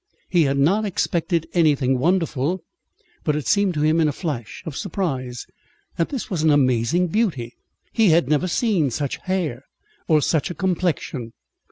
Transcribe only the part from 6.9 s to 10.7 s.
beauty. He had never seen such hair, or such a